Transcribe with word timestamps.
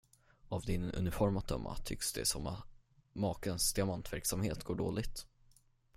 Av 0.47 0.65
din 0.65 0.91
uniform 0.91 1.37
att 1.37 1.47
dömma, 1.47 1.75
tycks 1.75 2.13
det 2.13 2.25
som 2.25 2.47
om 2.47 2.55
makens 3.13 3.73
diamantverksamhet 3.73 4.63
går 4.63 4.75
dåligt? 4.75 5.25